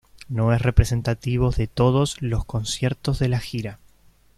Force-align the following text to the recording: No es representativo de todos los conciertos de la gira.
No 0.29 0.51
es 0.51 0.63
representativo 0.63 1.51
de 1.51 1.67
todos 1.67 2.23
los 2.23 2.43
conciertos 2.43 3.19
de 3.19 3.27
la 3.29 3.39
gira. 3.39 3.77